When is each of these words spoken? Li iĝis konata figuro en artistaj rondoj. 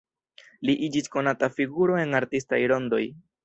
Li 0.69 0.75
iĝis 0.87 1.11
konata 1.17 1.51
figuro 1.59 2.01
en 2.07 2.23
artistaj 2.23 2.65
rondoj. 2.77 3.05